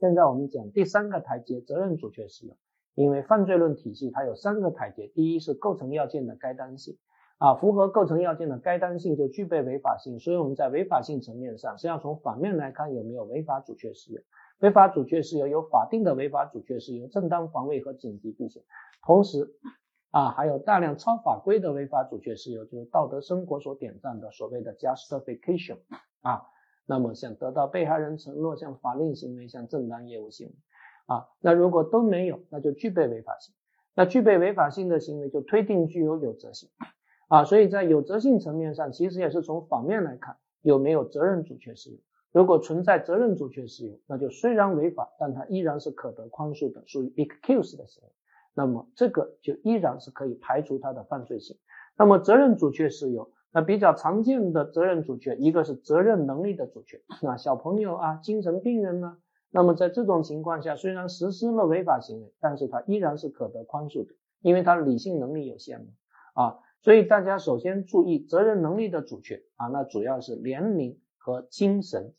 [0.00, 2.56] 现在我们讲第三个台阶，责任主确适用。
[2.94, 6.98] 因为犯罪论体系它有三个台阶，第一是构成要件的该当性
[7.38, 14.22] 啊，符合构成要件的该当性就具备违法性，所以我们在违法性层面上是要从反面来看有没有违法主确适用。
[14.58, 18.62] 违法主确适用有法定的违法主确适用，正当防卫和紧急避险，
[19.06, 19.54] 同时
[20.10, 25.78] 啊还有大量超法规的违法主确适用，就是道德生活所点赞的所谓的 justification
[26.22, 26.42] 啊。
[26.90, 30.54] 那么像得到被害人承诺，像法令行为，像正当业务行为
[31.06, 33.54] 啊，那如果都没有，那就具备违法性。
[33.94, 36.68] 那具备违法性的行为就推定具有有责性
[37.28, 37.44] 啊。
[37.44, 42.00] 所以在有责性层面上，其实也是从反面来看有没有责任主确适用。
[42.32, 48.10] 如果存在责任主确适用，那就虽然违法，但它依然是可得宽恕的，属于 excuse 的行为。
[48.52, 51.56] 那么这个就依然是可以排除它的犯罪性。
[51.96, 53.30] 那么责任主确适用。
[53.52, 59.18] 那比较常见的责任主却，一个是责任能力的主却，啊，小朋友啊，精神病人呢，
[59.50, 65.86] 那么在这种情况下，虽然实施了违法行为，但是他依然是可得宽恕的，因为他理性能力有限嘛，
[66.34, 72.14] 啊，所以大家首先注意责任能力的主却啊，那主要是年龄和精神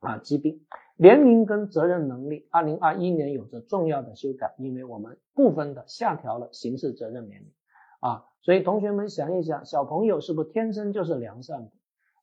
[0.00, 0.64] 啊疾病，
[0.96, 7.52] 年龄跟责任能力，二零二一年有着重要的修改，因为我们部分的下调了刑事责任年龄。
[8.04, 11.70] 啊，所以同学们想一想，小朋友是不是天生就是良善的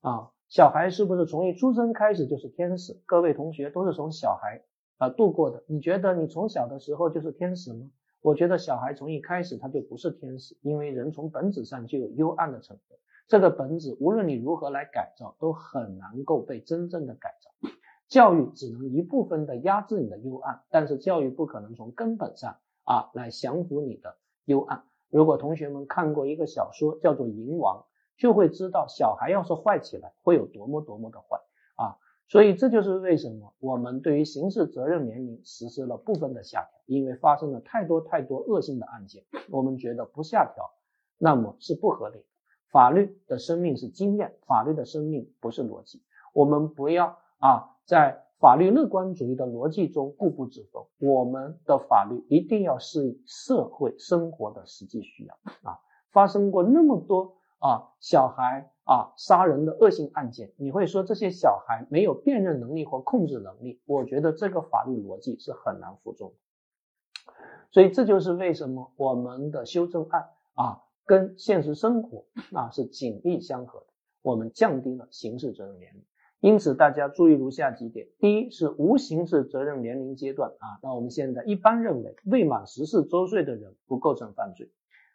[0.01, 0.29] 啊？
[0.47, 3.01] 小孩是不是从一出生开始就是天使？
[3.07, 4.61] 各位同学都是从小孩
[4.97, 7.89] 啊度过的，你觉得你从小的时候就是天使吗？
[8.21, 17.69] 我觉得小孩从一开始他就不是天使，因为人从本质上就有幽暗的成分，这个本质无论你如何来改造，都很难够被真正的改造。
[18.07, 24.83] 教育只能一部分的压制你的幽暗，但是教育不可能从根本上啊来降服你的幽暗。
[25.11, 27.77] 如果同学们看过一个小说叫做《银王》，
[28.17, 31.37] 就会知道小孩要是坏起来会有多么多么的坏
[31.75, 31.97] 啊！
[32.27, 40.71] 所以这就是为什么我们对于刑事责任年龄实施了部分的下调，因为发生了太多太多恶性的案件，我们觉得不下调
[41.17, 42.25] 那么是不合理的。
[42.71, 46.01] 法律的生命是经验，法律的生命不是逻辑，
[46.33, 48.23] 我们不要啊在。
[48.41, 55.77] 法律乐观主义的逻辑中固步自封，我们的法律一定要适应社会生活的实际需要啊！
[56.09, 63.79] 发生过那么多啊小孩啊杀人的恶性案件，你会说这些小孩没有辨认能力或控制能力？
[63.85, 66.35] 我觉得这个法律逻辑是很难服众的。
[67.69, 73.85] 所以这就是为什么我们的修正案啊跟现实生活啊是紧密相合的，
[74.23, 76.03] 我们降低了刑事责任年龄。
[76.41, 84.71] 因此，大家注意如下几点：第一是无刑事责任年龄阶段啊，那我们现在一般认为未满十四周岁的人不构成犯罪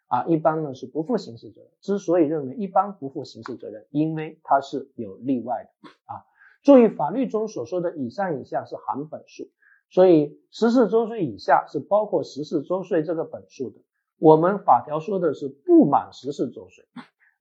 [0.07, 1.69] 啊，一般呢是不负刑事责任。
[1.81, 6.23] 之所以认为一般不负刑事责任，因为它是有例外的啊。
[6.63, 9.49] 注意法律中所说的以上以下是含本数，
[9.89, 13.81] 所以十四周岁以下是包括十四周岁这个本数的。
[14.17, 16.85] 我们法条说的是不满十四周岁，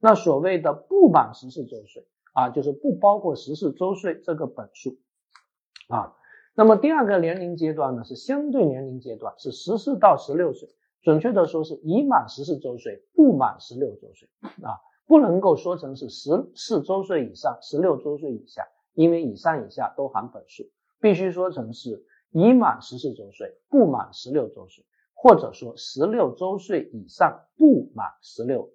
[0.00, 2.04] 那所谓的不满十四周岁。
[2.36, 4.98] 啊，就是不包括十四周岁这个本数
[5.88, 6.14] 啊。
[6.54, 10.68] 那么第二个年龄阶段呢，是相对年龄阶段，是十四到十六岁，
[11.00, 14.28] 准确的说是已满十四周岁，不满十六周岁
[14.62, 14.76] 啊，
[15.06, 20.64] 不能够说成是十四周岁以上，十六周岁以下，因为以上以下都含本数，
[21.00, 28.70] 必须说成是已满十四周岁，不满十六周岁，或者说十六周岁以上，不满十六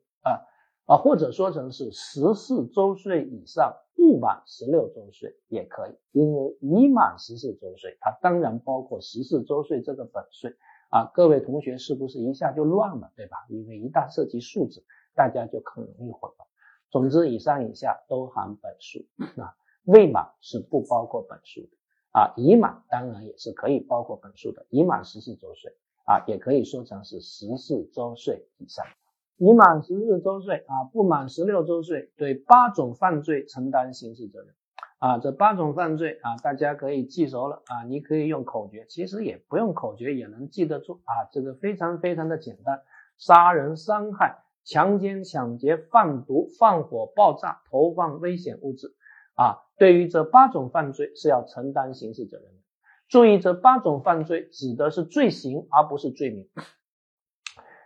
[0.85, 0.97] 啊。
[0.97, 10.55] 或者说成是十四周岁以上不满十六周岁也可以，因为已满十四周岁，它当然包括十四周岁这个本岁
[10.89, 11.11] 啊。
[11.13, 13.37] 各位同学是不是一下就乱了，对吧？
[13.49, 14.83] 因为一旦涉及数字，
[15.13, 16.45] 大家就很容易混淆。
[16.89, 19.05] 总之，以上以下都含本数
[19.41, 19.55] 啊，
[19.85, 21.69] 未满是不包括本数的
[22.11, 25.71] 啊，已满当然也是可以包括本数的，已满十四周岁
[26.05, 28.85] 啊，也可以说成是十四周岁以上。
[29.37, 34.49] 已满十四周岁啊，不满十六周岁，对八种犯罪承担刑事责任
[34.99, 35.17] 啊。
[35.17, 37.83] 这八种犯罪啊，大家可以记熟了啊。
[37.85, 41.25] 你可以用口诀，其实也不用口诀也能记得住啊。
[41.31, 42.81] 这个非常非常的简单：
[43.17, 48.93] 杀人、伤害、强奸、抢劫、贩毒、放火、爆炸、投放危险物质
[49.35, 49.57] 啊。
[49.77, 52.53] 对于这八种犯罪是要承担刑事责任的。
[53.09, 56.47] 注意，这八种犯罪指的是罪行，而不是罪名。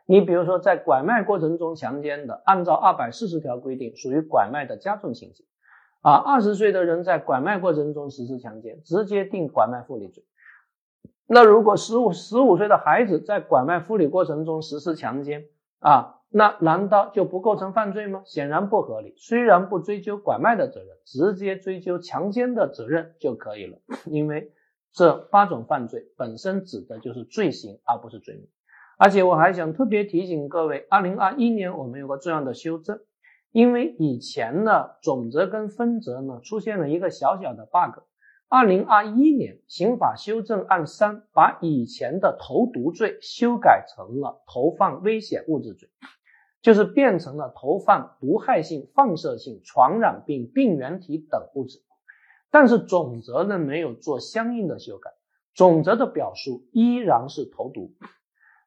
[0.07, 5.43] 你比如说，在拐卖过程中强奸的，按照二百四十条规定，属于拐卖的加重情节。
[6.01, 10.23] 啊，二十岁的人在拐卖过程中实施强奸，直接定拐卖妇女罪。
[11.25, 15.45] 那如果十五十五岁的孩子在拐卖妇女过程中实施强奸，
[15.79, 18.21] 啊，那难道就不构成犯罪吗？
[18.25, 19.15] 显然不合理。
[19.17, 24.53] 虽然不追究拐卖的责任，直接追究强奸的责任就可以了， 因为
[24.93, 28.47] 这八种犯罪本身指的就是罪行，而不是罪名。
[28.97, 32.99] 而且我还想特别提醒各位，二零二一年我们有个重要的修正，
[33.51, 38.03] 因为以前呢总则跟分则呢出现了一个小小的 bug。
[38.47, 45.89] 二零二一年刑法修正案三把以前的投毒罪修改成了投放危险物质罪，
[46.61, 51.79] 就是变成了投放毒害性、放射性、传染病病原体等物质。
[52.51, 55.09] 但是总则呢没有做相应的修改，
[55.53, 57.91] 总则的表述依然是投毒。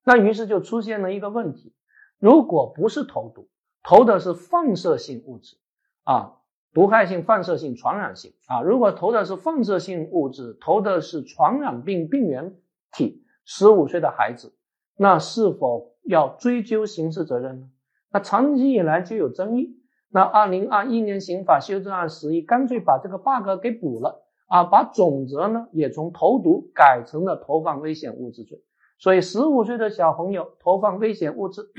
[0.05, 1.75] 那于是就出现了一个问题：
[2.19, 3.49] 如果不是投毒，
[3.83, 5.57] 投的是放射性物质
[6.05, 6.37] 啊，
[6.73, 12.55] 毒害性、放射性、传染性啊，如果投的是放射性物质，投的是传染病病原
[12.93, 14.55] 体，十五岁的孩子，
[14.97, 17.69] 那是否要追究刑事责任呢？
[18.11, 19.77] 那长期以来就有争议。
[20.11, 28.63] 那二零二一年刑法修正案十一干脆把这个 bug 给补了啊，把总则呢也从投毒改成了投放危险物质罪。
[28.99, 31.71] 所以，十五岁的小朋友投放危险物质，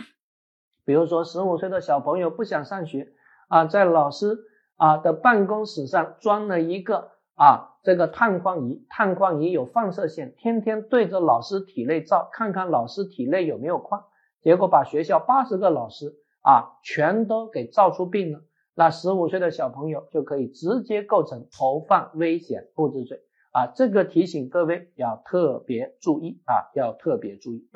[0.86, 3.12] 比如说，十五岁的小朋友不想上学
[3.50, 4.38] 啊，在老师
[4.78, 14.06] 啊的办公室上装了一个啊这个探矿仪，探矿仪有放射线，天天对着老师体内照，看看老师体内有没有矿，
[14.42, 18.42] 结果把学校八十个老师啊全都给照出病了，
[18.76, 23.22] 那十五岁的小朋友就可以直接构成投放危险物质罪。
[23.52, 27.68] 啊，这个提醒各位要特别注意啊，要特别注意。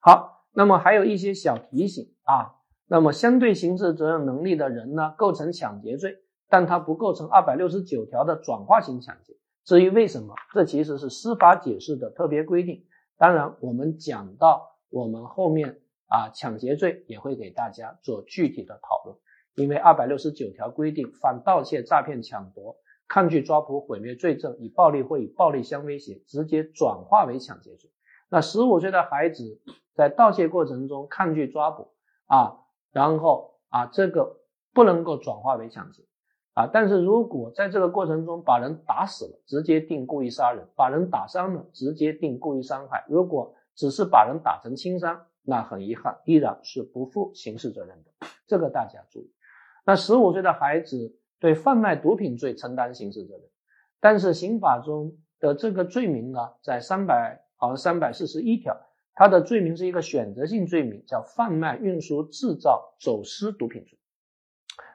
[0.00, 6.16] 好，那么还有一些小提醒啊，那么相对刑事责任能力的人呢，构成抢劫罪，
[6.48, 9.34] 但他不构成二百六十九条的转化型抢劫。
[9.64, 12.84] 至于为什么，这其实是司法解释的特别规定。
[13.16, 19.18] 当然，我们讲到我们后面啊，抢劫罪也会给大家做具体的讨论，
[19.54, 22.78] 因为二百六十九条规定，犯盗窃、诈骗、抢夺。
[23.12, 27.90] 抗拒抓捕、毁灭罪证，以暴力或以暴力相威胁，直接转化为抢劫罪。
[28.30, 29.60] 那十五岁的孩子
[29.94, 31.92] 在盗窃过程中抗拒抓捕
[32.24, 32.56] 啊，
[32.90, 34.40] 然后啊，这个
[34.72, 36.04] 不能够转化为抢劫
[36.54, 36.66] 啊。
[36.72, 43.04] 但是如果在这个过程中把人打死了，直接定故意杀人；把人打伤了，直接定故意伤害。
[43.10, 48.26] 如果只是把人打成轻伤，那很遗憾，依然是不负刑事责任的。
[48.46, 49.30] 这个大家注意。
[49.84, 51.18] 那十五岁的孩子。
[51.42, 53.42] 对贩卖毒品罪承担刑事责任，
[53.98, 58.80] 但是刑法中的这个罪名呢，在三百好像三百四十一条，
[59.12, 63.98] 它的罪名是一个选择性罪名，叫贩卖、运输、制造、走私毒品罪。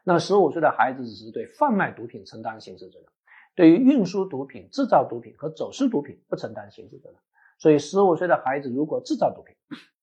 [0.05, 3.09] 那十五岁的孩子只是对贩卖毒品承担刑事责任，
[3.53, 7.19] 对于运输毒品、制造毒品和走私毒品不承担刑事责任。
[7.59, 9.53] 所以，十五岁的孩子如果制造毒品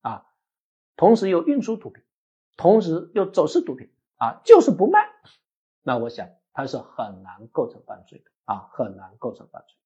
[0.03, 0.27] 啊，
[0.95, 2.05] 同时又运输毒品，
[2.59, 3.89] 同时又走私毒品
[4.19, 5.14] 啊，就是不卖。
[5.85, 9.77] 那我想他是很难构成犯罪的啊，很难构成犯罪。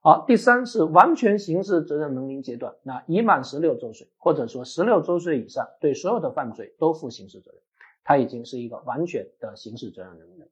[0.00, 7.60] 好，第三是完全刑事责任能力阶段，那已满十六周岁或者说十六周岁以上，对所有的犯罪都负刑事责任，
[8.04, 10.50] 他已经是一个完全的刑事责任能力人。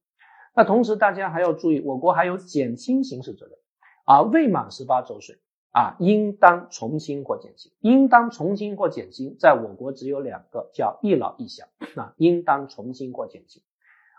[0.55, 3.59] 那同时大家还要注意，我国还有减轻刑事责任
[4.07, 5.39] 啊，未满十八周岁
[5.73, 11.67] 啊，应当从轻或减轻，应当从轻或减轻，在我国只有两个，叫一老一小
[11.97, 13.63] 啊，应当从轻或减轻。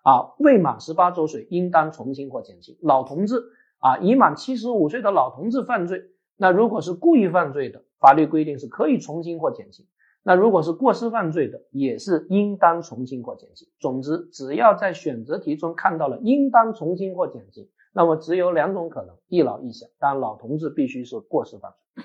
[0.04, 2.78] 啊，未满十八周岁应当从轻或减轻。
[2.82, 3.42] 老同志
[3.80, 6.04] 啊，已满七十五岁的老同志犯罪，
[6.38, 9.86] 那如果是故意犯罪的，法律规定是可以从轻或减轻。
[10.26, 13.68] 那如果是过失犯罪的，也是应当从轻或减轻。
[13.80, 19.86] 总之，只要在选择题中看到了应当从轻或减轻，那么只有两种可能：一老一小。
[20.00, 22.04] 但，老同志必须是过失犯罪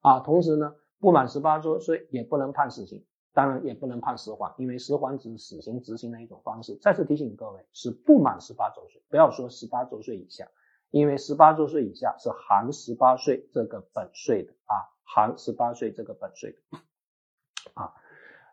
[0.00, 0.18] 啊。
[0.20, 3.04] 同时呢，不满十八周岁也不能判死刑。
[3.34, 6.76] 当然也不能判十缓，因为十缓只是死刑执行的一种方式。
[6.82, 10.48] 再次提醒各位，是不满十八周岁，不要说十八周岁以下，
[10.90, 16.78] 因为十八周岁以下是含十八岁这个本税的啊，含十八岁这个本税的
[17.74, 17.94] 啊。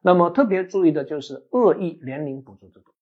[0.01, 2.93] 那么特别注意的就是恶意年龄补足制度。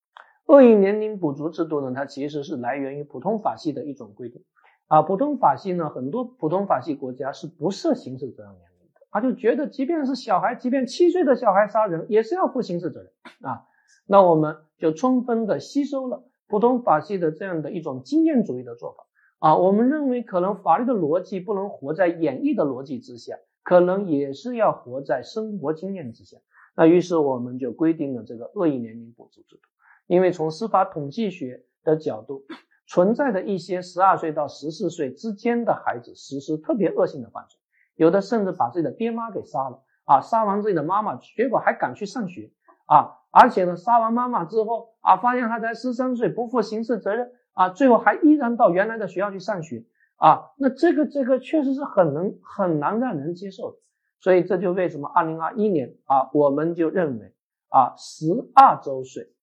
[0.48, 4.44] 恶意年龄补足制度呢，它其实是来源于普通法系的一种规定
[4.88, 5.04] 啊。
[5.04, 8.77] 普通法系呢，很多普通法系国家是不设刑事责任年龄。
[9.10, 13.12] 他就觉得，即便是小孩，即便七岁的小孩杀人，也是要负刑事责任
[13.42, 13.64] 啊。
[14.06, 19.06] 那我们就充分的吸收了普通法系的这样的一种经验主义的做法
[19.40, 19.58] 啊。
[19.58, 26.38] 我们认为，可能法律的逻辑不能活在演绎的逻辑之下，可能也是要活在生活经验之下。
[26.76, 29.62] 那于是我们就规定了这个恶意年龄补足制度。
[30.06, 32.46] 因为从司法统计学的角度，
[32.86, 37.60] 存在的一些十二岁到十四岁之间的孩子实施特别恶性的犯罪。
[37.98, 42.52] 有的甚至把自己的爹妈给杀了啊，杀完自己的妈妈，结果还敢去上学
[42.86, 49.84] 啊，而且呢，杀完妈妈之后啊，发现他才十三岁，不负刑事责任啊，最后还依然到原来的学校去上学
[50.16, 53.78] 啊，那这个这个确实是很能很难让人接受的。
[54.20, 57.36] 所以这就为什么二零二一年啊，我们就认为
[57.70, 58.26] 啊，十
[58.56, 59.34] 二周岁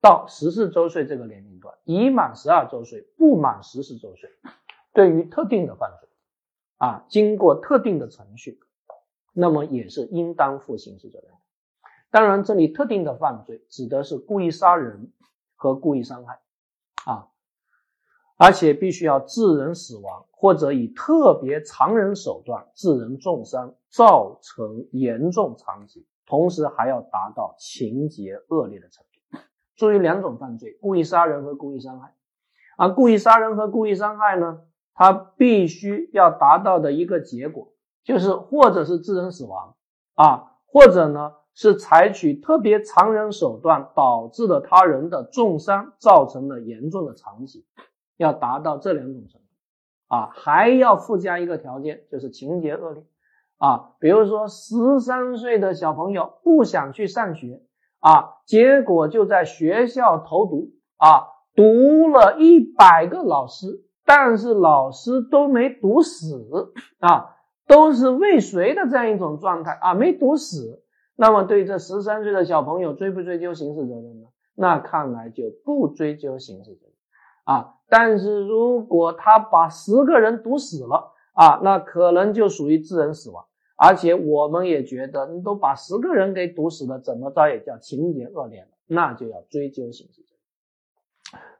[0.00, 4.30] 到十四周岁这个年龄段，已满十二周岁不满十四周岁，
[4.94, 6.07] 对于特定的犯罪
[6.78, 8.58] 啊，经过特定的程序，
[9.32, 11.30] 那么也是应当负刑事责任。
[12.10, 15.12] 当然，这里特定的犯罪指的是故意杀人
[15.54, 16.40] 和故意伤害
[17.04, 17.28] 啊，
[18.36, 20.24] 而且必须要致人死亡。
[20.40, 29.40] 或者以特别残忍手段致人重伤，造成严重残疾，同时还要达到情节恶劣的程度。
[29.74, 32.14] 注意两种犯罪：故意杀人和故意伤害。
[32.76, 34.60] 啊，故意杀人和故意伤害呢，
[34.98, 39.76] 他必须要达到的一个结果，就是或者是致人死亡
[40.16, 47.64] 啊，或者呢是采取特别残忍手段导致了他人的重伤，造成了严重的残疾，
[48.16, 49.46] 要达到这两种程度。
[50.08, 53.04] 啊，还要附加一个条件，就是情节恶劣
[53.58, 53.92] 啊。
[54.00, 57.62] 比如说，十三岁的小朋友不想去上学
[58.00, 67.36] 啊，结果就在学校投毒啊，毒了一百个老师，但是老师都没毒死啊，
[67.66, 70.82] 都是未遂的这样一种状态啊，没毒死。
[71.14, 74.28] 那么，对这十三岁的小朋友追不追究刑事责任呢？
[74.54, 76.94] 那看来就不追究刑事责任
[77.44, 77.74] 啊。
[77.90, 83.44] 但是如果他把十个人毒死了啊，那可能就属于致人死亡，
[83.76, 90.27] 而且我们也觉得你都把十个人给毒死了，怎么着也叫情节恶劣了，那就要追究刑事责任。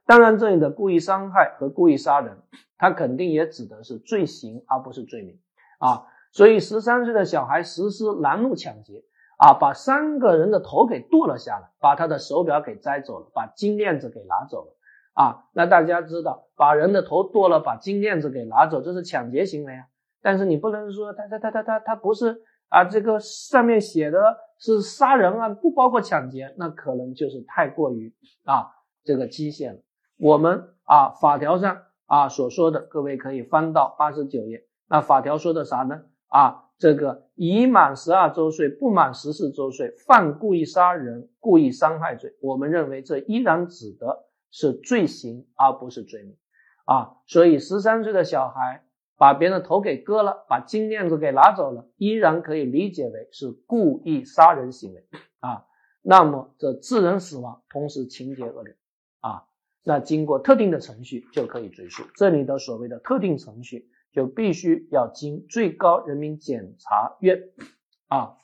[0.05, 2.37] 当然，这里的故意伤害和故意杀人，
[2.77, 5.39] 他肯定也指的是罪行而不是罪名
[5.77, 6.07] 啊。
[6.31, 9.03] 所以，十三岁的小孩实施拦路抢劫
[9.37, 14.75] 啊，把三个人的头给剁了下来，把他的手表给摘走了，把金链子给拿走了。
[15.13, 19.85] 啊，那大家知道，把人的头剁了，把金链子给拿走，这是抢劫行为啊。
[20.21, 28.71] 但是你不能说他他他他他他不是啊，这个上面写的是杀人啊，不包括抢劫，那可能就是太过于啊
[29.03, 29.81] 这个期限了。
[30.17, 34.65] 我们啊法条上啊所说的，各位可以翻到八十九页。
[34.87, 36.01] 那法条说的啥呢？
[36.27, 44.25] 啊，这个已满十二周岁不满十四周岁犯故意杀人、故意伤害罪，我们认为这依然指的。
[44.51, 46.35] 是罪行而不是罪名
[46.85, 48.83] 啊，所以十三岁的小孩
[49.15, 55.05] 把别人的头给割了，把金链子给拿走了，依然可以理解为是故意杀人行为
[55.39, 55.67] 啊。
[56.01, 58.75] 那么这致人死亡，同时情节恶劣
[59.19, 59.45] 啊，
[59.83, 62.03] 那经过特定的程序就可以追诉。
[62.15, 67.41] 这里的所谓的特定程序，就必须要经最高人民检察院
[68.07, 68.37] 啊，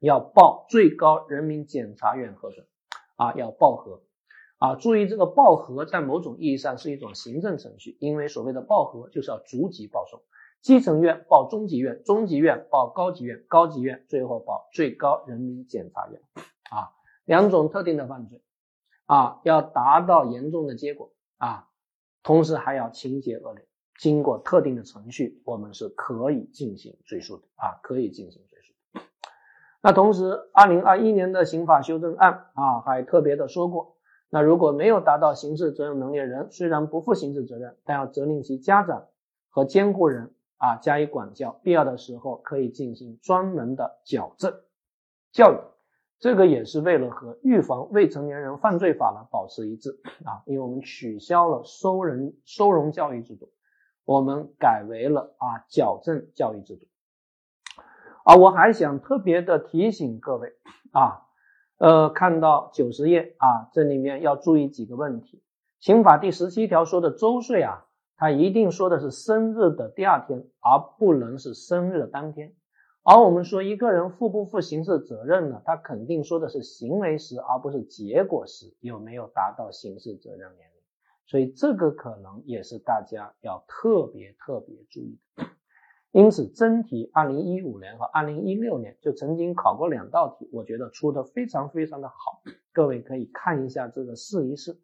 [0.00, 2.66] 要报最高人民检察院核准
[3.16, 4.02] 啊，要报核。
[4.58, 10.20] 啊，注意这个报核在某种意义上是一种行政程序，因为所谓的报核就是要逐级报送，
[10.62, 16.20] 基层院报中级院，中级院报高级院，高级院最后报最高人民检察院。
[16.70, 16.90] 啊，
[17.24, 18.42] 两种特定的犯罪，
[19.08, 21.66] 啊，要达到严重的结果啊，
[22.22, 23.66] 同时还要情节恶劣，
[23.98, 29.02] 经过特定的程序，我们是可以进行追诉的啊，可以进行追诉。
[29.80, 33.96] 那同时，二零二一年的刑法修正案啊，还特别的说过。
[34.28, 39.06] 那如果没有达到刑事责任能力人，虽然不负刑事责任，但要责令其家长
[39.48, 44.60] 和监护人啊加以管教，必要的时候可以进行专门的矫正
[45.32, 45.56] 教育。
[46.20, 49.90] 这个也是为了和预防未成年人犯罪法呢保持一致
[50.24, 53.50] 啊，因为我们取消了收人收容教育制度，
[54.04, 56.86] 我们改为了啊矫正教育制度。
[58.24, 60.52] 啊，我还想特别的提醒各位
[60.92, 61.24] 啊。
[61.78, 65.44] 呃，看到九十页啊，这里面要注意几个问题。
[65.78, 67.84] 刑法第十七条说的周岁啊，
[68.16, 72.52] 它一定说的是生日的第二天，而不能是生日的当天。
[73.10, 75.62] 而我们说一个人负不负刑事责任呢？
[75.64, 80.82] 他肯定说的是行为时，而不是结果时有没有达到刑事责任年龄。
[81.24, 85.44] 所以这个可能也是大家要特别特别注意的。
[86.12, 92.14] 因此，真题二零一五年和二零一六年就曾经考过两道题，我觉得出的非常非常的好，
[92.74, 94.78] 各位可以看一下这个试一试。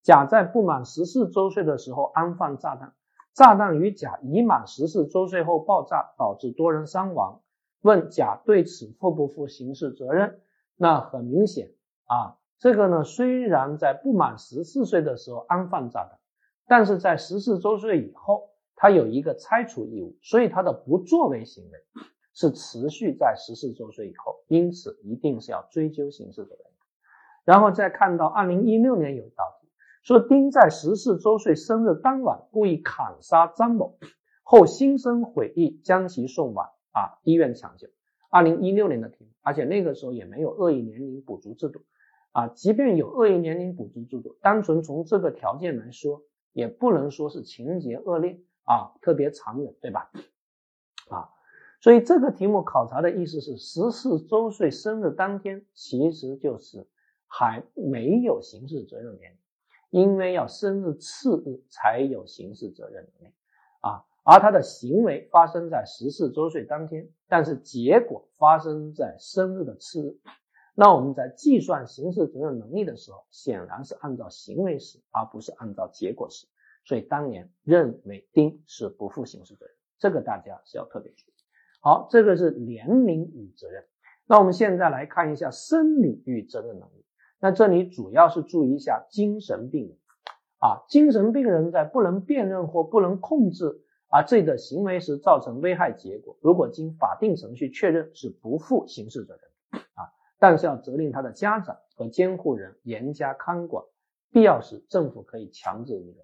[0.00, 2.94] 甲在不满十四周岁的时候安放炸弹，
[3.32, 7.40] 炸弹与甲已满十四周岁后爆炸，导致多人伤亡。
[7.84, 10.40] 问甲对此负不负刑事责任？
[10.76, 11.70] 那很明显
[12.06, 16.18] 啊，这个呢虽然在不满十四岁的时候安放炸弹，
[16.66, 18.50] 但是在十四周岁以后。
[18.76, 21.78] 他有一个拆除义务，所以他的不作为行为
[22.34, 26.66] 是持续在十四周岁以后，因此一定是要追究刑事责任。
[27.44, 29.68] 然后再看到二零一六年有一道题，
[30.02, 33.96] 说丁在十四周岁生日当晚故意砍杀张某，
[34.42, 37.88] 后心生悔意，将其送往啊医院抢救。
[38.30, 41.82] 二零一六年的题目，而且那个时候也没有恶意年龄补足制度
[42.32, 46.22] 啊，即便有恶意年龄补足制度，单纯从这个条件来说，
[46.52, 50.10] 也不能说是情节恶劣啊，特别残忍，对吧？
[51.10, 51.28] 啊。
[51.80, 56.88] 所以这个题目考察的意思是，十四周岁生日当天，其实就是
[57.26, 59.32] 还没有刑事责任年
[59.90, 63.34] 龄，因为要生日次日才有刑事责任能力
[63.80, 64.06] 啊。
[64.24, 70.18] 而他的行为发生在十四周岁当天，但是结果发生在生日的次日，
[70.74, 76.46] 那我们在计算刑事责任能力的时候，显然是按照行为时，而不是按照结果时。
[76.86, 81.34] 所以当年认为丁是不负刑事责任，这个大家是要特别注意。
[81.80, 83.84] 好，这个是年龄与责任。
[84.26, 87.04] 那我们现在来看一下生理与责任能力。
[87.40, 89.98] 那这里主要是注意一下精神病人
[90.60, 93.83] 啊，精神病人在不能辨认或不能控制
[94.14, 100.06] 而自己的行为时造成危害结果，如果经法定程序确认是不负刑事责任啊，
[100.38, 103.84] 但是要责令他的家长和监护人严加看管，
[104.30, 106.16] 必要时政府可以强制移人。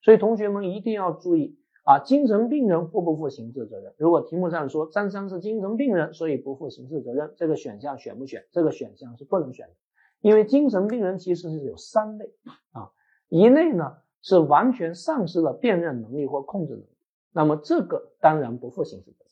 [0.00, 1.58] 所以同学们一定要注意。
[1.86, 3.92] 啊，精神病人负不负刑事责任？
[3.98, 8.42] 如果题目上说张三是精神病人，所以不负刑事责任，这个选项选不选？
[8.52, 9.74] 这个选项是不能选的，
[10.22, 12.32] 因为精神病人其实是有三类
[12.72, 12.88] 啊，
[13.28, 16.93] 一类呢是完全丧失了辨认能力或控制能力，
[17.34, 19.28] 那么这个当然不负刑事责任。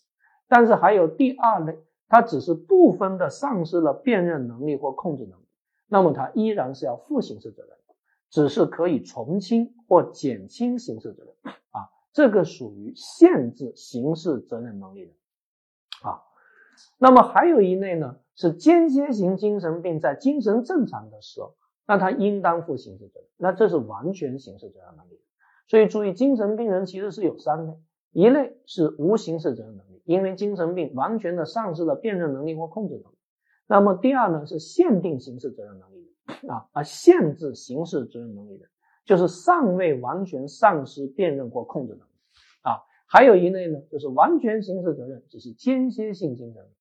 [0.48, 1.78] 但是还有第二类，
[2.08, 5.44] 他只是部分的丧失了辨认能力或控制能力，
[5.88, 7.70] 那么他依然是要负刑事责任，
[8.28, 11.88] 只是可以从轻或减轻刑事责任啊。
[12.12, 15.12] 这个属于限制刑事责任能力的
[16.06, 16.20] 啊，
[16.98, 21.54] 那么还有一类呢，是间歇性精神病在精神正常的时候，
[21.86, 25.20] 那他应当负刑事责任，那这是完全刑事责任能力。
[25.66, 27.72] 所以注意，精神病人其实是有三类，
[28.12, 33.16] 一类是无刑事责任能力，因为精神病完全的丧失了辨认能力或控制能力。
[33.66, 38.66] 那么第二呢，是限定刑事责任能力的啊，而限制刑事责任能力的。
[39.04, 42.10] 就是尚未完全丧失辨认或控制能力
[42.62, 46.72] 啊，还有一类呢，就是完全刑事责任，只是间歇性精神病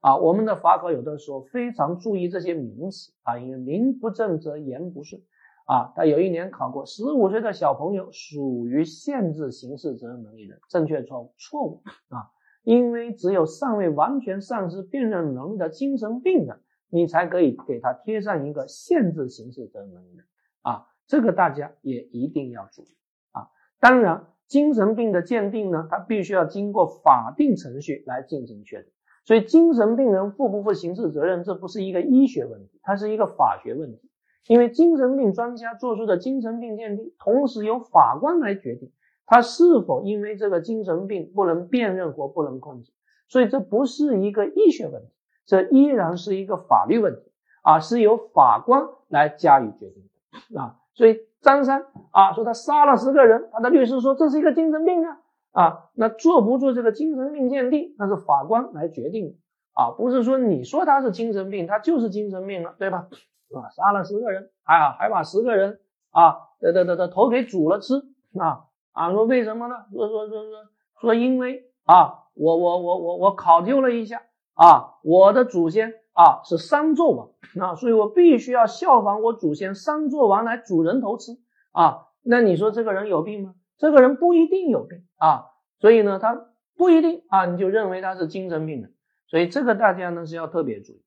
[0.00, 0.16] 啊。
[0.16, 5.22] 我们的法考有的时候非常注意这些名词啊，因为名不正则言不顺
[5.68, 5.92] 啊。
[5.94, 11.32] 他有一年考过，十五岁的小朋友属于限制刑事责任能力的，正确错误？
[11.38, 12.32] 错误啊，
[12.64, 16.58] 因为只有尚未完全丧失辨认能力的精神病人，
[16.90, 20.24] 你才可以给他贴上一个限制刑事责任能力的
[20.62, 20.86] 啊。
[21.06, 22.96] 这个大家也一定要注意
[23.32, 23.48] 啊！
[23.80, 28.86] 当然，精神病的鉴定呢，它必须要经过法定程序来进行确认。
[29.24, 34.10] 所以，精神病人负不负刑事责任，这不是一个医学问题，它是一个法学问题。
[34.46, 38.92] 因为精神病专家做出的精神病鉴定，同时由法官来决定
[39.26, 42.92] 他是否因为这个精神病不能辨认或不能控制。
[43.28, 45.12] 所以，这不是一个医学问题，
[45.44, 47.30] 这依然是一个法律问题
[47.62, 50.08] 啊，是由法官来加以决定
[50.50, 50.76] 的啊。
[50.94, 55.18] 所以张三啊说他杀了十个人，他的律师说这是一个精神病啊
[55.52, 59.34] 啊，那做不做这个精神病鉴定，那是法官来决定的
[59.74, 63.08] 啊，不是说你说他是精神病，他就是精神病了，对吧？
[63.54, 65.80] 啊，杀了十个人，啊，还把十个人
[66.10, 67.94] 啊的的的的头给煮了吃
[68.38, 69.74] 啊啊，说为什么呢？
[69.92, 70.52] 说说说说
[71.00, 74.22] 说因为啊，我我我我我考究了一下
[74.54, 75.94] 啊，我的祖先。
[76.18, 77.30] 啊，是商纣王
[77.64, 81.30] 啊，所以我必须要效仿我祖先商纣王来煮人头吃
[81.70, 82.08] 啊。
[82.24, 83.54] 那你说这个人有病吗？
[83.76, 85.44] 这个人不一定有病啊，
[85.78, 88.92] 所以呢，他不一定啊，你就认为他是精神病人。
[89.28, 91.04] 所以这个大家呢是要特别注意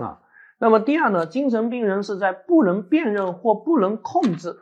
[0.00, 0.22] 啊。
[0.64, 4.56] 那么第二呢，精神病人是在不能辨认或不能控制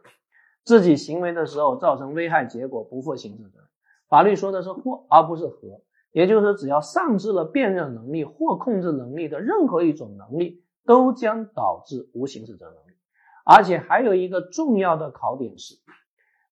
[0.64, 3.68] 自己行为的时候造成危害结果，不负刑事责任。
[4.08, 5.80] 法律说的是或，而不是和。
[6.10, 12.96] 也就是说，只要丧失了辨认能力或控制能力的任何一种能力，都将导致无刑事责任能力。
[13.44, 15.76] 而且还有一个重要的考点是，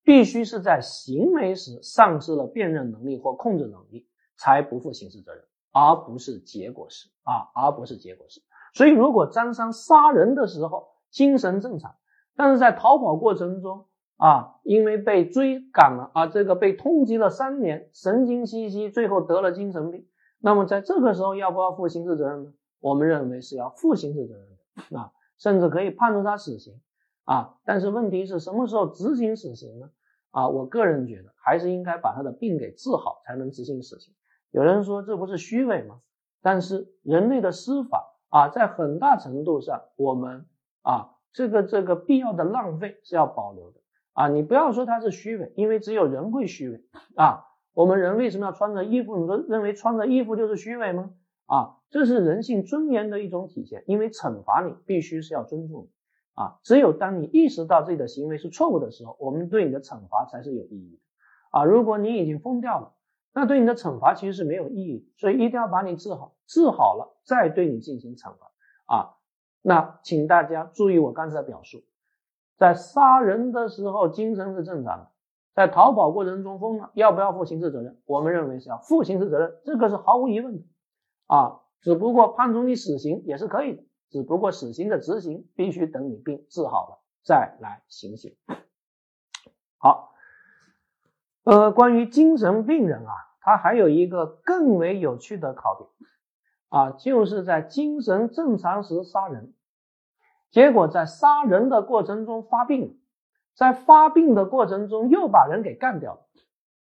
[0.05, 8.41] 必须是在行为时丧失了辨认能力或控制能力，才不负刑事责任，而不是结果时啊，而不是结果时。
[8.73, 11.95] 所以，如果张三杀人的时候精神正常，
[12.37, 20.07] 但是在逃跑过程中，啊，因为被追赶了啊，这个被通缉了三年，神经兮兮，最后得了精神病。
[20.39, 22.53] 那么在这个时候要不要负刑事责任呢？
[22.81, 24.47] 我们认为是要负刑事责任
[24.91, 26.81] 的啊，甚至可以判处他死刑
[27.25, 27.57] 啊。
[27.65, 29.91] 但是问题是什么时候执行死刑呢？
[30.31, 34.15] 啊，我个人觉得还是应该把他的病给治好才能执行死刑。
[34.51, 36.01] 有人说这不是虚伪吗？
[36.41, 40.47] 但是人类的司法啊，在很大程度上我们
[40.83, 43.81] 啊这个这个必要的浪费是要保留的
[44.12, 44.29] 啊！
[44.29, 47.47] 你不要说它是虚伪，因为只有人会虚伪啊。
[47.73, 49.16] 我们人为什么要穿着衣服？
[49.16, 51.11] 你说认为穿着衣服就是虚伪吗？
[51.47, 53.85] 啊，这是人性尊严的一种体现。
[53.87, 55.88] 因为惩罚你必须是要尊重你
[56.35, 56.59] 啊。
[56.62, 61.64] 只有当你意识到自己的行为是错误的时候，我们对你的惩罚才是有意义的啊。
[61.64, 62.93] 如果你已经疯掉了，
[63.33, 65.09] 那对你的惩罚其实是没有意义。
[65.16, 68.51] 所以一定要把你治好，治好了再对你进行惩罚
[68.87, 69.16] 啊。
[69.62, 71.85] 那请大家注意我刚才的表述，
[72.57, 75.11] 在杀人的时候精神是正常的。
[75.53, 78.01] 在逃跑过程中疯了，要不要负刑事责任？
[78.07, 80.64] 我们认为是要负刑事责任，这个是毫无疑问的
[81.27, 81.61] 啊。
[81.81, 88.37] 只不过判处你死刑也是可以的，只不过死刑的执行必须等你病治好了再来行刑。
[89.77, 90.10] 好，
[91.51, 95.91] 呃，关于精神病人啊，他还有一个更为有趣的考点
[96.69, 99.53] 啊，就是在精神正常时杀人，
[100.53, 102.95] 结果在杀人的过程中发病了。
[103.57, 106.21] 在发病的过程中又把人给干掉了，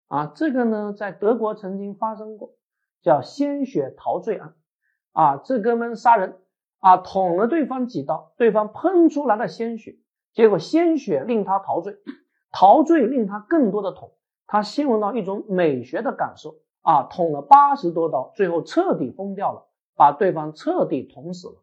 [0.07, 2.51] 啊，这个呢在德国曾经发生过，
[3.01, 4.53] 叫鲜血陶醉案，
[5.11, 6.37] 啊，这哥们杀人，
[6.79, 9.97] 啊，捅了对方几刀，对方喷出来了鲜血，
[10.31, 11.97] 结果鲜血令他陶醉，
[12.53, 14.13] 陶醉令他更多的捅，
[14.47, 21.55] 他形容到一种美学的感受，啊，捅了八十多刀，最后彻底疯掉了，把对方彻底捅死了。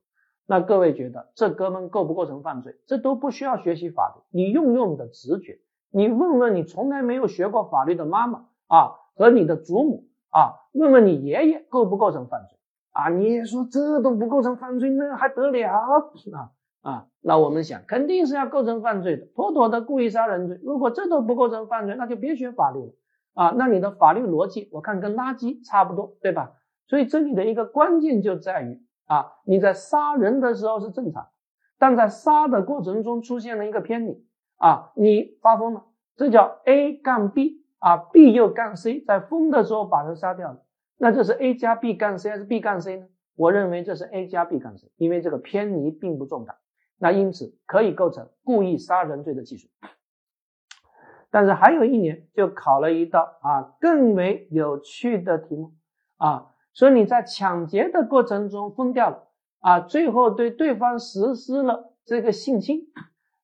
[0.47, 2.77] 那各位觉得这哥们构不构成犯罪？
[2.87, 12.59] 这都不需要学习法律，你用用你的直觉，你问问你从来没有学过法律的妈妈啊和你的祖母啊，问问你爷爷构不构成犯罪
[12.93, 13.09] 啊？
[13.11, 15.87] 你说这都不构成犯罪，那还得了啊
[16.83, 17.07] 啊？
[17.21, 20.59] 那我们想肯定是要构成犯罪的，妥妥的故意杀人罪。
[20.63, 22.93] 如果这都不构成犯罪，那就别学法律了
[23.35, 23.55] 啊！
[23.57, 26.53] 那你的法律逻辑我看跟垃圾差不多，对吧？
[26.87, 28.81] 所以这里的一个关键就在于。
[29.11, 31.27] 啊，你在杀人的时候是正常，
[31.81, 34.25] 但在杀的过程中出现了一个偏离
[34.57, 35.83] 啊，你发疯了，
[36.15, 40.63] 这叫 A 干 B 啊，B 又干 C，在疯的时候把人杀掉了，
[40.97, 43.09] 那这是 A 加 B 干 C 还是 B 干 C 呢？
[43.35, 46.55] 我认为这是 A 加 B 干 C，因为这个偏离并不重大，
[47.01, 49.69] 那因此可以构成故意杀人罪的既遂。
[51.31, 55.73] 但是还有一年就考了一道啊更为有趣的题目
[56.19, 56.53] 啊。
[56.73, 62.93] 说你在抢劫的过程中疯掉了啊，最后对对方实施了这个性侵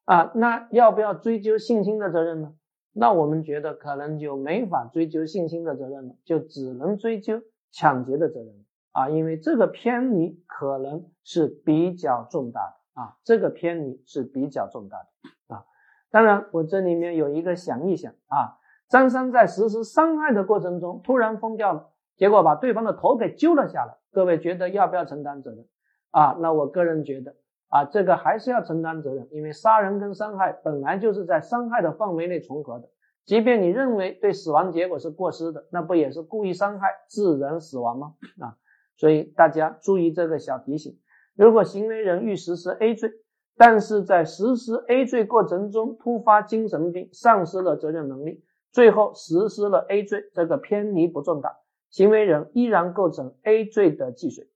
[0.04, 2.54] 啊，那要不要追究性侵的责任呢？
[2.92, 7.42] 那我们觉得可能就没法追究性侵的责任了，就只能追究
[7.72, 15.64] 抢劫的责任啊，因为这个偏离可能是比较重大的啊，这个偏离是比较重大的啊。
[16.10, 21.92] 当然，我这里面有一个想一想啊，张三在实施伤害的过程中突然疯掉了。
[22.16, 25.66] 结果把对方的头给揪了下来，各位觉得要不要承担责任
[26.10, 26.36] 啊？
[26.40, 27.36] 那我个人觉得
[27.68, 32.88] 啊，这个还是要承担责任，因为杀人跟伤害本来就是在伤害的范围内重合的。
[33.26, 38.14] 即便你认为对死亡结果是过失的，那不也是故意伤害致人死亡吗？
[38.40, 38.56] 啊，
[38.96, 40.96] 所以大家注意这个小提醒：
[41.36, 43.12] 如果行为人欲实施 A 罪，
[43.58, 51.58] 但是在实施 A 罪过程中突发精神病，丧失了责任能力，最后实施了 A 罪，这个偏离不重大。
[51.90, 54.48] 行为人依然构成 A 罪的既遂，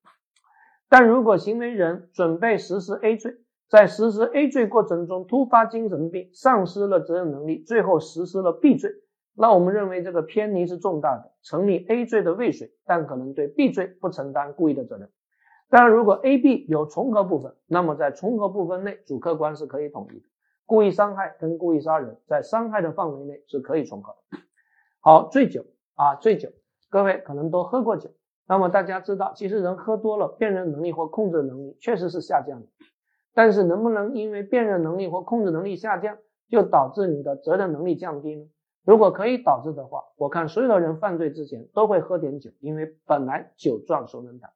[0.89, 3.37] 但如果行为人准备实施 A 罪，
[3.69, 8.91] 在实施 A 罪过程中突发精神病，丧失了责任能力，最后实施了 B 罪，
[9.37, 15.09] 那我们认为这个偏离是重大的，成立 A 罪的未遂，但可能对 B 罪不承担故意的责任。
[15.71, 20.25] 当然，如果 A、B 有重合部分，那么在重合部分内，主客观是可以统一的。
[20.67, 24.39] 故意伤害跟故意杀人在伤害的范围内是可以重合的。
[25.01, 26.49] 好，醉酒啊，醉酒。
[26.89, 28.11] 各位可能都喝过酒，
[28.49, 32.67] 那么大家知道，其实人喝多了，辨认能力或控制能力确实是下降的。
[33.33, 38.49] 但是能不能因为辨认能力或控制能力下降，就导致你的责任能力降低呢？
[38.85, 44.51] 如果可以导致的话，我看所有的人犯罪之前都会喝点酒，因为本来酒壮熟能胆。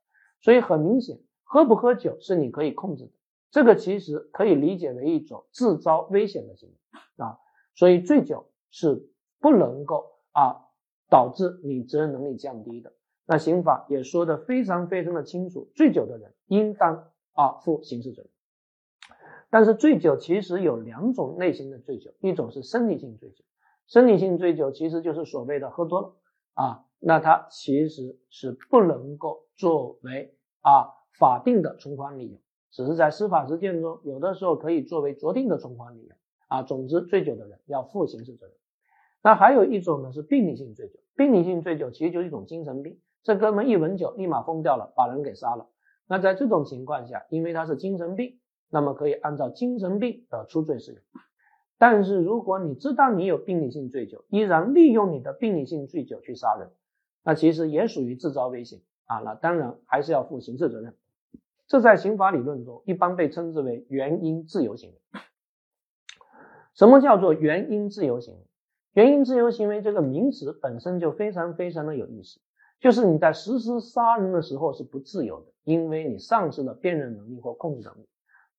[0.45, 3.13] 所以很明显，喝不喝酒是你可以控制的。
[3.51, 7.41] 这个其实可以理解为一种自招危险的行为啊。
[7.75, 10.63] 所以醉酒是不能够啊。
[11.11, 12.93] 导致你责任能力降低的，
[13.25, 18.31] 那刑法也说的非常非常的清楚，醉酒的人应当啊负刑事责任。
[19.49, 23.45] 但是醉酒其实有两种类型的醉酒，一种是生理性醉酒，
[23.87, 26.17] 生理性醉酒其实就是所谓的喝多了
[26.55, 30.89] 啊，那他其实是不能够作为啊
[31.19, 32.39] 法定的从宽理由，
[32.71, 36.15] 只是在司法实践中有的时候可以作为酌定的从宽理由
[36.49, 36.63] 啊。
[36.63, 38.55] 总之，醉酒的人要负刑事责任。
[39.23, 40.99] 那还有一种呢，是病理性醉酒。
[41.17, 45.69] 病理性醉酒其实就是一种精神病，这哥们一闻酒立马疯掉了，把人给杀了。
[46.07, 48.39] 那在这种情况下，因为他是精神病
[48.69, 51.01] 那么可以按照精神病的出罪适用。
[51.79, 56.71] 但是如果你知道你有病理性醉酒，依然利用你的病理性醉酒去杀人，
[57.23, 59.19] 那其实也属于制造危险啊。
[59.19, 60.95] 那当然还是要负刑事责任。
[61.67, 65.21] 这在刑法理论中一般被称之为原因自由行为。
[66.75, 68.41] 什么叫做原因自由行为？
[68.93, 72.41] 原因自由行为这个名词本身就非常非常的有意思，
[72.81, 78.09] 就是你在实施杀人的时候是不自由的，因为你丧失了辨认能力或控制能力。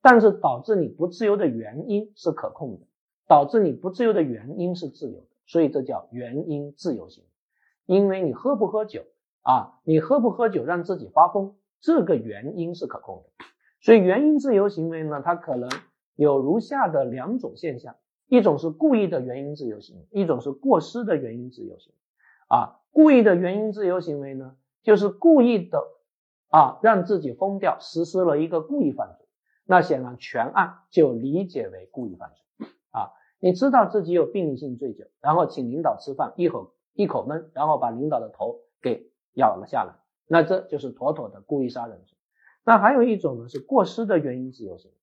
[0.01, 2.85] 但是导致你不自由的原因是可控的。
[3.27, 7.95] 导致你不自由的原因是自由的，所以这叫原因自由行为。
[7.95, 9.03] 因为你喝不喝酒
[9.45, 13.45] 啊，你喝不喝酒让自己发疯，这个原因是可控的。
[13.79, 15.69] 所以原因自由行为呢，它可能
[16.15, 17.95] 有如下的两种现象：
[18.27, 21.99] 一种是故意的原因自由行为，一种是过失的原因自由行为。
[22.47, 25.79] 啊，故意的原因自由行为呢，就是故意的
[26.49, 29.27] 啊让自己疯掉，实施了一个故意犯罪。
[29.63, 32.67] 那显然全案就理解为故意犯罪。
[32.89, 39.93] 啊你知道自己有病理性醉酒，然后请领导吃饭，一口一口闷，然后把领导的头给咬了下来，
[40.27, 42.17] 那这就是妥妥的故意杀人罪。
[42.65, 44.97] 那还有一种呢，是过失的原因自由行为。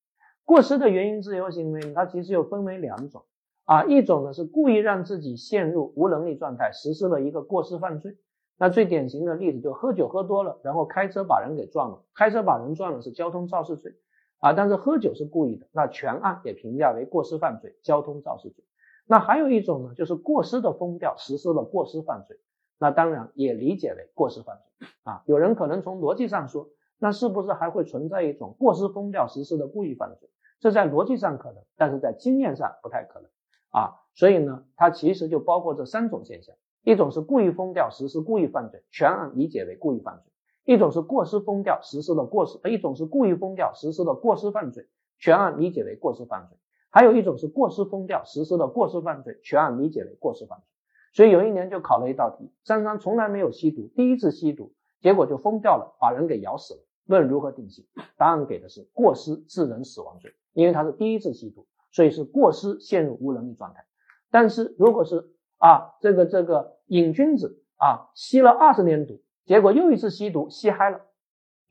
[0.45, 3.23] 过失的原因自由行为，它其实又分为两种
[3.63, 8.17] 啊，一种呢是故意让自己陷入无能力状态，实施了一个过失犯罪。
[8.57, 13.95] 那最典型的例子就喝酒喝多了，然后开车把人给撞了，开车把人撞了是交通肇事罪。
[14.39, 18.65] 啊，但是喝酒是故意的，那全案也评价为过失犯罪，交通肇事罪。
[19.07, 22.37] 那还有一种呢，就是过失的疯掉，实施了过失犯罪，
[22.77, 24.87] 那当然也理解为过失犯罪。
[25.03, 30.29] 啊，有人可能从逻辑上说，那是不是还会存在一种过失疯掉实施的故意犯罪？
[30.59, 33.29] 这在逻辑上可能，但是在经验上不太可能。
[33.69, 40.31] 啊，所以呢，它其实就包括这三种现象：一种是故意疯掉实施故意犯罪，全案理解为故意犯罪。
[40.65, 46.57] 一种是过失疯掉实施的过失，一种是故意疯掉实施的过失犯罪，全案理解为过失犯罪。
[46.89, 50.65] 还有一种是过失疯掉实施的过失犯罪，全案理解为过失犯罪。
[51.13, 56.79] 所以有一年就考了一道题：张三从来没有吸毒，第一次吸毒，结果就疯掉了，把人给咬死了。
[57.05, 57.85] 问如何定性？
[58.17, 63.85] 答案给的是过失致人死亡罪，因为他是第一次吸毒，所以是过失陷入无能力状态。
[64.29, 69.21] 但是如果是啊这个这个瘾君子啊吸了二十年毒。
[69.45, 71.01] 结果又一次吸毒，吸嗨了，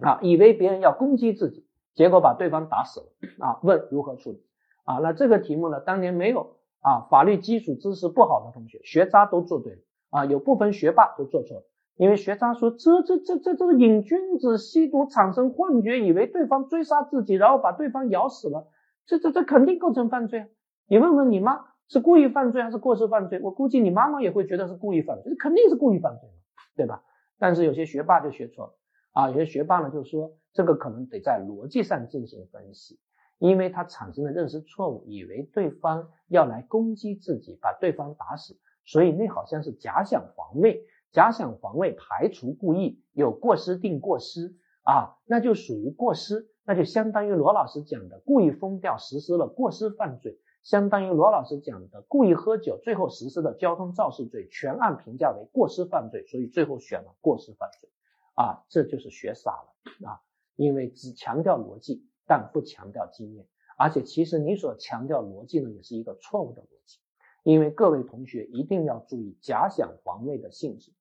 [0.01, 3.07] 啊，以为别人要攻击自己，结果把对方打死了，
[3.39, 4.45] 啊，问如何处理？
[4.85, 9.79] 啊，那这个题目呢，当年没有啊，法律基础知识不好的同学，学渣都做对了，
[10.11, 11.65] 啊，有部分学霸都做错了，
[11.97, 18.69] 因为学渣说这这这这这个瘾君子吸毒产生幻觉，以为对方追杀自己，然后把对方咬死了，
[19.07, 20.49] 这这这肯定构成犯罪啊！
[20.89, 23.41] 你问问你妈是故意犯罪还是过失犯罪？
[23.43, 26.35] 我估计你妈妈也会觉得是故意犯罪，肯定是故意犯罪嘛，
[26.77, 27.05] 对吧？
[27.39, 28.75] 但是有些学霸就学错了
[29.13, 32.99] 啊，有些学霸呢就说这个可能得在逻辑上进行分析，
[33.43, 50.39] 因为他产生了认识错误，以为对方要来攻击自己，把对方打死，所以那好像是假想防卫，假想防卫排除故意，有过失定过失啊，那就属于过失，那就相当于罗老师讲的故意疯掉实施了过失犯罪。
[50.63, 57.91] 相当于罗老师讲的故意喝酒，最后实施的交通肇事罪，全案评价为过失犯罪，所以最后选了过失犯罪，
[58.35, 60.23] 啊，这就是学傻了啊！
[60.55, 66.99] 因为只强调逻辑，但不强调经验，而且其实你所强调逻辑呢，也是一个错误的逻辑，
[67.43, 70.93] 因为各位同学一定要注意假想防卫的性质，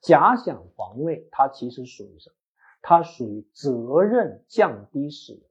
[0.00, 2.36] 假想防卫它其实属于什么？
[2.82, 5.42] 它属于责任降低使用，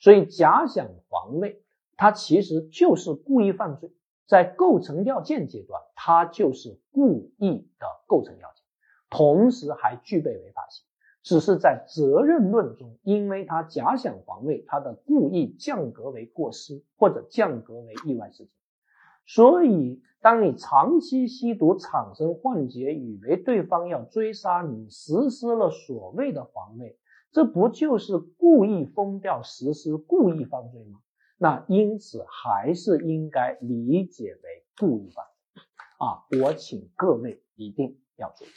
[0.00, 1.62] 所以假想防卫。
[1.94, 3.92] 它其实就是故意犯罪，
[4.26, 8.64] 在构成要件阶段，它就是故意的构成要件，
[9.08, 10.84] 同时还具备违法性。
[11.22, 18.48] 只是在责任论中，因为他假想防卫，他的故意降格为过失或者降格为意外事件。
[19.24, 26.98] 所以，当你长期吸毒产生幻觉，以为对方要追杀你，实施了所谓的防卫，
[27.30, 30.98] 这不就是故意疯掉实施故意犯罪吗？
[31.38, 35.62] 那因此还是应该理解为故意犯罪
[35.98, 36.26] 啊！
[36.42, 38.48] 我请各位一定要注意。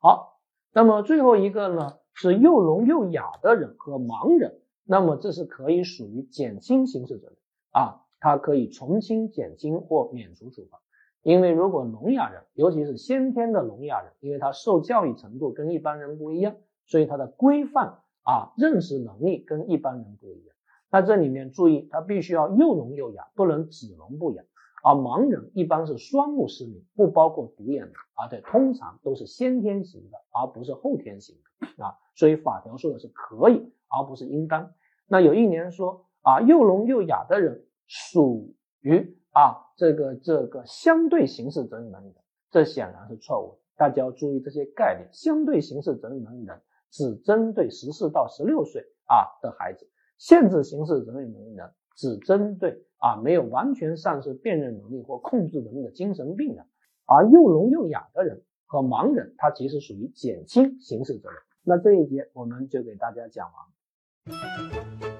[0.00, 0.39] 好，
[0.72, 7.36] 那么最后一个呢是又聋又哑的人和盲人，那么这是可以属于减轻刑事责任
[7.72, 10.80] 啊，他可以从轻减轻或免除处罚。
[11.22, 16.56] 因为如果聋哑人，尤其是先天的聋哑人，因为他受教育程度跟一般人不一样，
[16.86, 20.54] 所以他的规范啊认识能力跟一般人不一样。
[20.90, 24.42] 那这里面注意，他必须要又聋又哑，不能只聋不哑。
[24.82, 31.36] 而盲人一般是双目失明，不包括独眼的，而且通常都是先天型的，而不是后天型
[31.76, 31.96] 的啊。
[32.14, 34.72] 所以法条说的是可以，而不是应当。
[35.06, 42.16] 那有一年说啊，又聋又哑的人属于啊这个这个相对刑事责任能力人，
[42.50, 43.60] 这显然是错误的。
[43.76, 49.88] 大家要注意这些概念，相对刑事责任能力人只针对十四到十六岁啊的孩子，
[50.18, 56.64] 限制刑事责任能力人只针对啊没有完全丧失辨认能力或控制能力的精神病人，
[57.06, 61.38] 而又聋又哑的人和盲人，他其实属于减轻刑事责任。
[61.64, 65.19] 那这一节我们就给大家讲完。